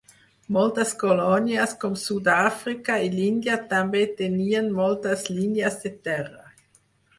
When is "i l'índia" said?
3.09-3.59